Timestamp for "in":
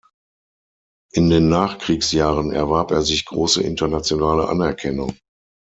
1.13-1.29